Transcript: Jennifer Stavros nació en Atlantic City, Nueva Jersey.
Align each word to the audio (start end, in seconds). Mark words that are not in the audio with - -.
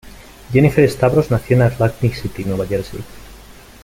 Jennifer 0.51 0.89
Stavros 0.89 1.29
nació 1.29 1.57
en 1.57 1.61
Atlantic 1.61 2.15
City, 2.15 2.43
Nueva 2.43 2.65
Jersey. 2.65 3.03